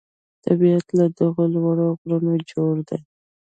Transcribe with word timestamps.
طبیعت 0.45 0.85
له 0.99 1.05
دغو 1.17 1.43
لوړو 1.55 1.87
غرونو 2.01 2.33
جوړ 2.51 2.73
دی. 2.89 2.99